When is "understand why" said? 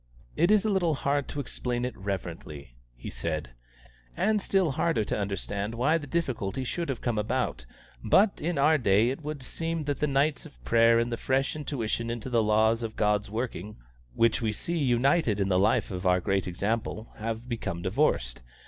5.19-5.99